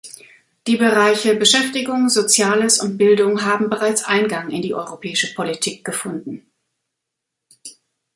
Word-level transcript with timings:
Die 0.65 0.77
Bereiche 0.77 1.35
Beschäftigung, 1.35 2.09
Soziales 2.09 2.79
und 2.81 2.97
Bildung 2.97 3.45
haben 3.45 3.69
bereits 3.69 4.03
Eingang 4.03 4.49
in 4.49 4.63
die 4.63 4.73
europäische 4.73 5.31
Politik 5.35 5.85
gefunden. 5.85 6.49